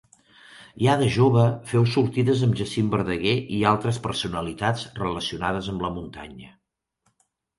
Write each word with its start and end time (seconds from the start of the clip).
Ja 0.83 0.93
de 1.01 1.09
jove 1.15 1.43
féu 1.71 1.83
sortides 1.95 2.41
amb 2.47 2.55
Jacint 2.61 2.89
Verdaguer 2.95 3.35
i 3.59 3.61
altres 3.73 4.01
personalitats 4.07 4.87
relacionades 5.03 5.69
amb 5.75 5.85
la 5.87 5.95
muntanya. 5.99 6.51